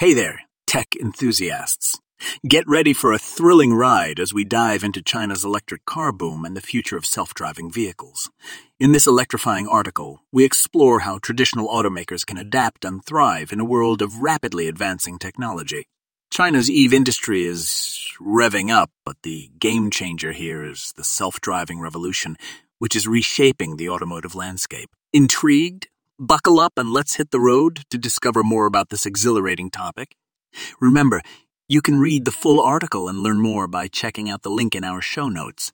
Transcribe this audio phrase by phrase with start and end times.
[0.00, 2.00] Hey there, tech enthusiasts.
[2.48, 6.56] Get ready for a thrilling ride as we dive into China's electric car boom and
[6.56, 8.30] the future of self driving vehicles.
[8.78, 13.64] In this electrifying article, we explore how traditional automakers can adapt and thrive in a
[13.66, 15.84] world of rapidly advancing technology.
[16.32, 21.78] China's EV industry is revving up, but the game changer here is the self driving
[21.78, 22.38] revolution,
[22.78, 24.88] which is reshaping the automotive landscape.
[25.12, 25.89] Intrigued?
[26.22, 30.16] Buckle up and let's hit the road to discover more about this exhilarating topic.
[30.78, 31.22] Remember,
[31.66, 34.84] you can read the full article and learn more by checking out the link in
[34.84, 35.72] our show notes.